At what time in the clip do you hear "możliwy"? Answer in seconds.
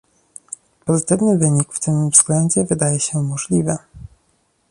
3.23-3.77